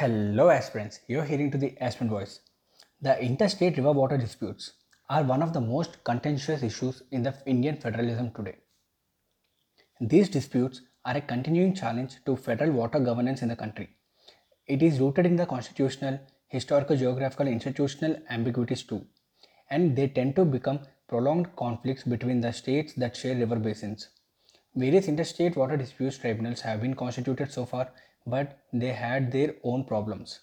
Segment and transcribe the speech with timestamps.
[0.00, 1.00] Hello, aspirants.
[1.08, 2.40] You're hearing to the aspirant voice.
[3.02, 4.72] The interstate river water disputes
[5.10, 8.56] are one of the most contentious issues in the Indian federalism today.
[10.00, 13.90] These disputes are a continuing challenge to federal water governance in the country.
[14.66, 19.04] It is rooted in the constitutional, historical, geographical, institutional ambiguities too,
[19.68, 24.08] and they tend to become prolonged conflicts between the states that share river basins.
[24.74, 27.92] Various interstate water disputes tribunals have been constituted so far,
[28.26, 30.40] but they had their own problems.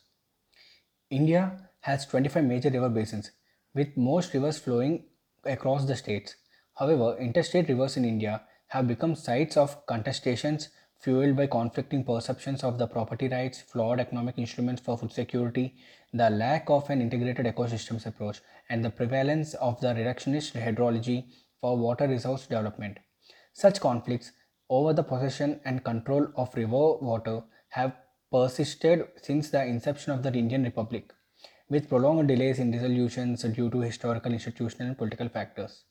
[1.10, 3.32] India has 25 major river basins,
[3.74, 5.06] with most rivers flowing
[5.46, 6.36] across the states.
[6.76, 10.68] However, interstate rivers in India have become sites of contestations
[11.00, 15.76] fueled by conflicting perceptions of the property rights, flawed economic instruments for food security,
[16.14, 21.26] the lack of an integrated ecosystems approach, and the prevalence of the reductionist hydrology
[21.62, 22.98] for water resource development.
[23.54, 24.32] Such conflicts
[24.70, 27.94] over the possession and control of river water have
[28.32, 31.14] persisted since the inception of the Indian Republic,
[31.70, 35.84] with prolonged delays in resolutions due to historical, institutional, and political factors.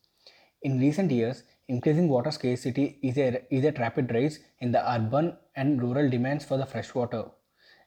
[0.63, 5.37] In recent years, increasing water scarcity is a, is a rapid rise in the urban
[5.55, 7.25] and rural demands for the fresh water,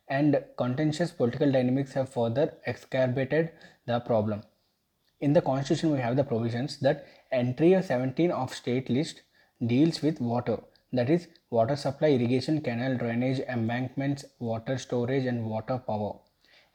[0.07, 3.51] and contentious political dynamics have further exacerbated
[3.85, 4.43] the problem.
[5.19, 9.21] In the constitution, we have the provisions that entry of 17 of state list
[9.65, 10.59] deals with water
[10.91, 16.13] that is water supply irrigation canal drainage embankments water storage and water power.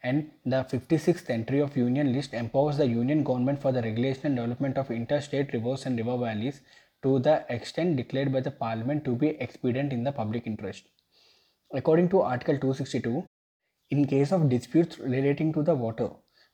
[0.03, 4.37] And the 56th entry of union list empowers the union government for the regulation and
[4.37, 6.61] development of interstate rivers and river valleys
[7.03, 10.85] to the extent declared by the parliament to be expedient in the public interest.
[11.73, 13.25] According to article 262
[13.91, 16.11] in case of disputes relating to the water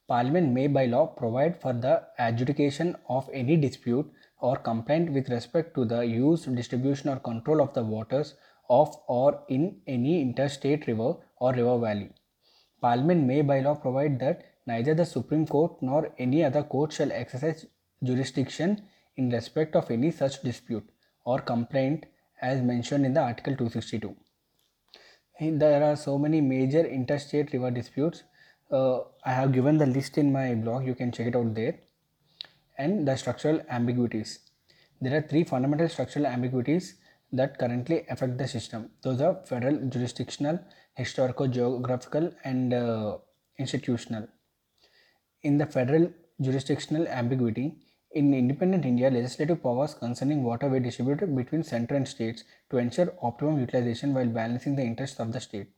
[0.09, 5.75] parliament may by law provide for the adjudication of any dispute or complaint with respect
[5.75, 8.35] to the use, distribution or control of the waters
[8.69, 12.11] of or in any interstate river or river valley.
[12.81, 17.13] Parliament may by law provide that neither the Supreme Court nor any other court shall
[17.13, 17.67] exercise
[18.03, 18.83] jurisdiction
[19.17, 20.89] in respect of any such dispute
[21.25, 22.07] or complaint
[22.41, 24.17] as mentioned in the Article 262.
[25.59, 28.23] There are so many major interstate river disputes.
[28.71, 31.79] Uh, I have given the list in my blog, you can check it out there
[32.85, 34.31] and the structural ambiguities.
[35.01, 36.95] There are three fundamental structural ambiguities
[37.33, 38.91] that currently affect the system.
[39.03, 40.59] Those are federal, jurisdictional,
[40.95, 43.19] historical, geographical, and uh,
[43.59, 44.27] institutional.
[45.43, 47.67] In the federal jurisdictional ambiguity,
[48.13, 53.15] in independent India, legislative powers concerning water were distributed between center and states to ensure
[53.23, 55.69] optimum utilization while balancing the interests of the state.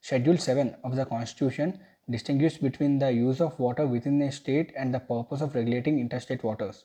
[0.00, 4.92] Schedule 7 of the Constitution distinguish between the use of water within a state and
[4.92, 6.84] the purpose of regulating interstate waters.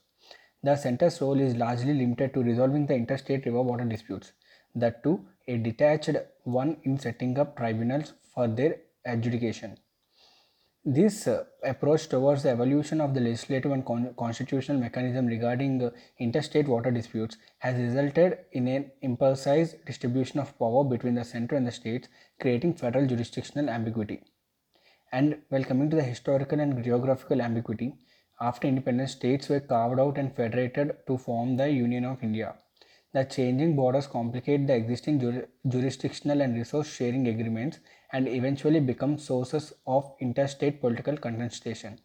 [0.63, 4.33] The center's role is largely limited to resolving the interstate river water disputes,
[4.75, 9.77] that too a detached one in setting up tribunals for their adjudication.
[10.87, 15.89] This uh, approach towards the evolution of the legislative and con- constitutional mechanism regarding uh,
[16.19, 21.65] interstate water disputes has resulted in an imprecise distribution of power between the center and
[21.65, 22.07] the states,
[22.39, 24.21] creating federal jurisdictional ambiguity.
[25.11, 27.97] And while coming to the historical and geographical ambiguity,
[28.39, 32.55] after independence, states were carved out and federated to form the Union of India.
[33.11, 37.79] The changing borders complicate the existing jur- jurisdictional and resource sharing agreements
[38.11, 41.99] and eventually become sources of interstate political contestation.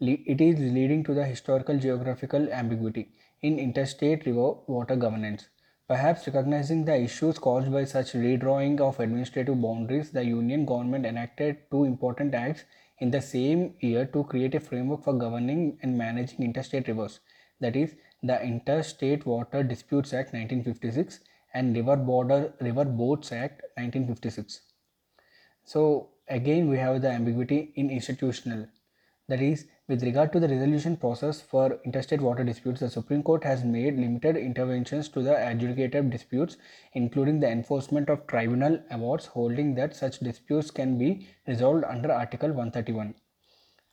[0.00, 3.12] Le- it is leading to the historical geographical ambiguity
[3.42, 5.48] in interstate river water governance.
[5.88, 11.58] Perhaps recognizing the issues caused by such redrawing of administrative boundaries, the Union government enacted
[11.70, 12.64] two important acts
[12.98, 17.20] in the same year to create a framework for governing and managing interstate rivers.
[17.60, 21.20] That is, the Interstate Water Disputes Act 1956
[21.54, 24.62] and River Border River Boards Act 1956.
[25.64, 28.66] So again, we have the ambiguity in institutional.
[29.28, 33.42] That is, with regard to the resolution process for interstate water disputes, the Supreme Court
[33.42, 36.58] has made limited interventions to the adjudicative disputes,
[36.92, 42.50] including the enforcement of tribunal awards, holding that such disputes can be resolved under Article
[42.50, 43.16] 131.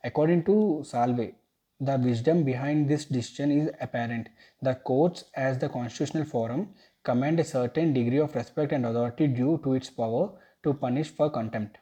[0.04, 1.34] According to Salve,
[1.80, 4.30] the wisdom behind this decision is apparent.
[4.62, 9.60] The courts, as the constitutional forum, command a certain degree of respect and authority due
[9.64, 10.30] to its power
[10.64, 11.80] to punish for contempt.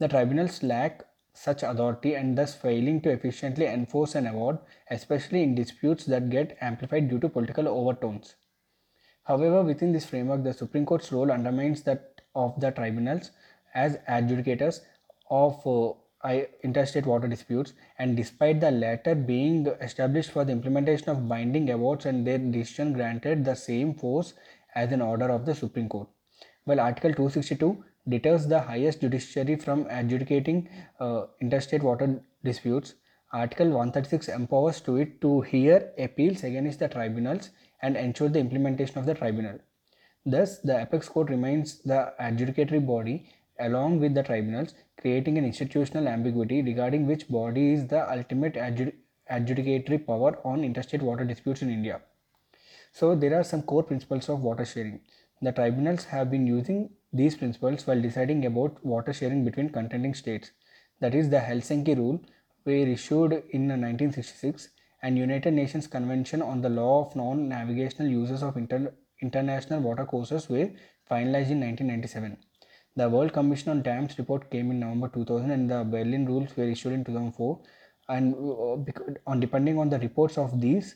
[0.00, 1.04] The tribunals lack
[1.34, 4.58] such authority and thus failing to efficiently enforce an award,
[4.90, 8.34] especially in disputes that get amplified due to political overtones.
[9.24, 13.30] However, within this framework, the Supreme Court's role undermines that of the tribunals
[13.74, 14.80] as adjudicators
[15.30, 15.64] of
[16.24, 21.70] uh, interstate water disputes, and despite the latter being established for the implementation of binding
[21.70, 24.34] awards and their decision granted the same force
[24.74, 26.08] as an order of the Supreme Court.
[26.64, 30.68] While Article 262 deters the highest judiciary from adjudicating
[31.00, 32.94] uh, interstate water disputes.
[33.32, 37.50] Article 136 empowers to it to hear appeals against the tribunals
[37.80, 39.58] and ensure the implementation of the tribunal.
[40.26, 43.28] Thus, the apex court remains the adjudicatory body
[43.58, 48.92] along with the tribunals, creating an institutional ambiguity regarding which body is the ultimate adjud
[49.30, 52.00] adjudicatory power on interstate water disputes in India.
[52.92, 55.00] So, there are some core principles of water sharing.
[55.42, 60.52] The tribunals have been using these principles while deciding about water sharing between contending states.
[61.00, 62.20] That is, the Helsinki Rule
[62.64, 64.68] were issued in 1966
[65.02, 70.48] and United Nations Convention on the Law of Non-Navigational Uses of Inter International Water Courses
[70.48, 70.70] were
[71.10, 72.36] finalized in 1997.
[72.94, 76.64] The World Commission on Dams report came in November 2000 and the Berlin rules were
[76.64, 77.60] issued in 2004
[78.08, 78.76] and uh,
[79.26, 80.94] on depending on the reports of these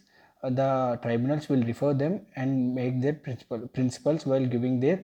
[0.51, 5.03] the tribunals will refer them and make their principle, principles while giving their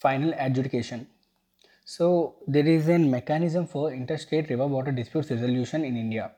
[0.00, 1.06] final adjudication.
[1.84, 6.32] So there is a mechanism for interstate river water disputes resolution in India.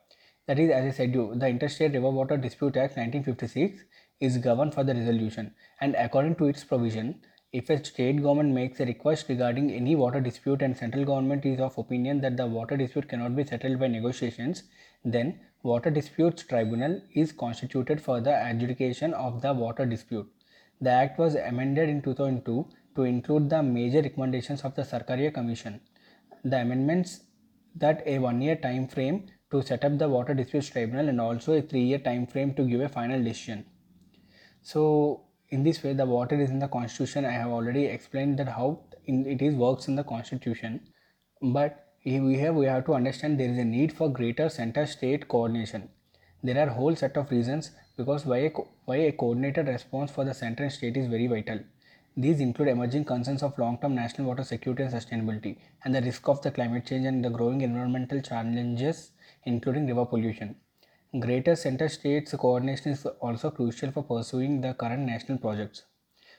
[0.46, 3.82] That is, as I said you, the Interstate River Water Dispute Act 1956
[4.20, 8.78] is governed for the resolution and according to its provision, if a state government makes
[8.80, 12.76] a request regarding any water dispute and central government is of opinion that the water
[12.76, 14.64] dispute cannot be settled by negotiations,
[15.02, 20.30] then Water Disputes Tribunal is constituted for the adjudication of the water dispute.
[20.82, 25.80] The act was amended in 2002 to include the major recommendations of the Sarkaria Commission.
[26.44, 27.20] The amendments
[27.76, 31.62] that a one-year time frame to set up the water disputes tribunal and also a
[31.62, 33.64] three-year time frame to give a final decision.
[34.60, 37.24] So in this way the water is in the constitution.
[37.24, 40.88] I have already explained that how it is works in the constitution.
[41.40, 45.26] But we have we have to understand there is a need for greater center state
[45.26, 45.88] coordination.
[46.42, 48.50] There are whole set of reasons because why a,
[48.84, 51.60] why a coordinated response for the center and state is very vital.
[52.14, 56.42] These include emerging concerns of long-term national water security and sustainability and the risk of
[56.42, 59.12] the climate change and the growing environmental challenges
[59.44, 60.56] including river pollution.
[61.18, 65.84] Greater center states coordination is also crucial for pursuing the current national projects.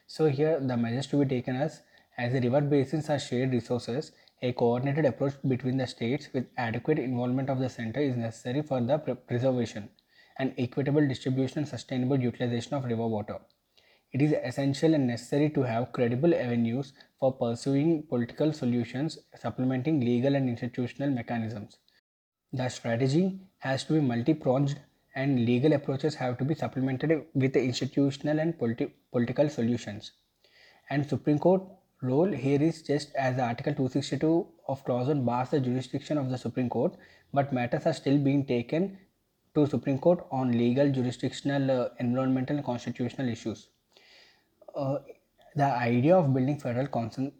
[0.05, 1.81] So here the measures to be taken as
[2.17, 6.99] as the river basins are shared resources a coordinated approach between the states with adequate
[6.99, 8.97] involvement of the center is necessary for the
[9.27, 9.89] preservation
[10.37, 13.39] and equitable distribution and sustainable utilization of river water.
[14.11, 20.35] It is essential and necessary to have credible avenues for pursuing political solutions supplementing legal
[20.35, 21.77] and institutional mechanisms.
[22.53, 24.79] The strategy has to be multi-pronged
[25.15, 30.11] and legal approaches have to be supplemented with institutional and politi political solutions.
[30.89, 31.63] And Supreme Court
[32.01, 36.37] role here is just as Article 262 of Clause 1 bars the jurisdiction of the
[36.37, 36.95] Supreme Court,
[37.33, 38.97] but matters are still being taken
[39.55, 43.69] to Supreme Court on legal, jurisdictional, uh, environmental, and constitutional issues.
[44.75, 44.97] Uh,
[45.55, 46.87] the idea of building federal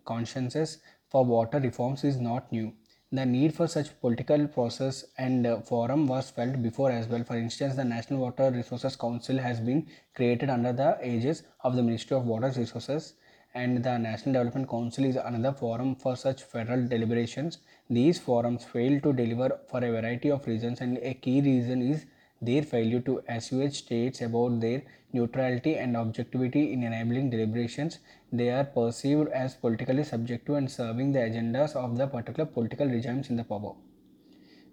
[0.05, 0.79] consciences
[1.09, 2.73] for water reforms is not new.
[3.11, 7.23] The need for such political process and uh, forum was felt before as well.
[7.23, 11.83] For instance, the National Water Resources Council has been created under the aegis of the
[11.83, 13.13] Ministry of Water Resources
[13.55, 17.59] and the National Development Council is another forum for such federal deliberations.
[17.89, 22.05] These forums fail to deliver for a variety of reasons and a key reason is
[22.41, 27.99] their failure to assuage states about their neutrality and objectivity in enabling deliberations.
[28.31, 33.29] They are perceived as politically subjective and serving the agendas of the particular political regimes
[33.29, 33.73] in the power.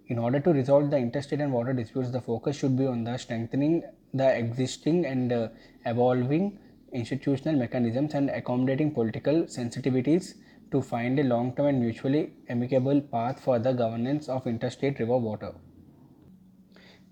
[0.08, 3.16] In order to resolve the interstate and water disputes, the focus should be on the
[3.16, 5.48] strengthening the existing and uh,
[5.86, 6.58] evolving
[6.92, 10.34] institutional mechanisms and accommodating political sensitivities
[10.70, 15.52] to find a long-term and mutually amicable path for the governance of interstate river water.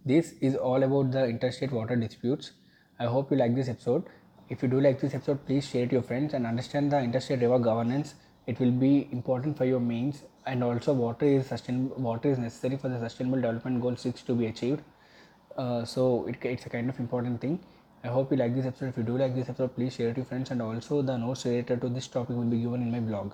[0.05, 2.53] This is all about the interstate water disputes.
[2.99, 4.05] I hope you like this episode.
[4.49, 7.01] If you do like this episode, please share it to your friends and understand the
[7.01, 8.15] interstate river governance.
[8.47, 11.97] It will be important for your mains and also water is sustainable.
[11.97, 14.83] Water is necessary for the Sustainable Development Goal 6 to be achieved.
[15.57, 17.61] Uh, so it, it's a kind of important thing.
[18.02, 18.88] I hope you like this episode.
[18.88, 21.16] If you do like this episode, please share it to your friends and also the
[21.16, 23.33] notes related to this topic will be given in my blog.